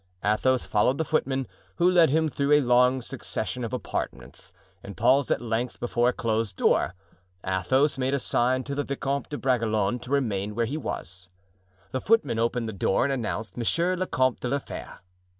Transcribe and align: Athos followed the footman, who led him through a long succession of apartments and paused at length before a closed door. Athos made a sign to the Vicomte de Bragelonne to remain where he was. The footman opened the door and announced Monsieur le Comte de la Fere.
Athos 0.25 0.65
followed 0.65 0.97
the 0.97 1.05
footman, 1.05 1.47
who 1.75 1.87
led 1.87 2.09
him 2.09 2.27
through 2.27 2.53
a 2.53 2.59
long 2.61 3.03
succession 3.03 3.63
of 3.63 3.71
apartments 3.71 4.51
and 4.81 4.97
paused 4.97 5.29
at 5.29 5.43
length 5.43 5.79
before 5.79 6.09
a 6.09 6.13
closed 6.13 6.57
door. 6.57 6.95
Athos 7.45 7.99
made 7.99 8.15
a 8.15 8.17
sign 8.17 8.63
to 8.63 8.73
the 8.73 8.83
Vicomte 8.83 9.29
de 9.29 9.37
Bragelonne 9.37 9.99
to 9.99 10.09
remain 10.09 10.55
where 10.55 10.65
he 10.65 10.75
was. 10.75 11.29
The 11.91 12.01
footman 12.01 12.39
opened 12.39 12.67
the 12.67 12.73
door 12.73 13.03
and 13.03 13.13
announced 13.13 13.55
Monsieur 13.57 13.95
le 13.95 14.07
Comte 14.07 14.39
de 14.39 14.47
la 14.47 14.57
Fere. 14.57 15.01